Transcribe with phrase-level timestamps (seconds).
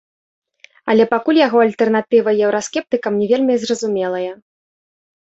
[0.91, 4.31] Але пакуль яго альтэрнатыва еўраскептыкам не вельмі зразумелая.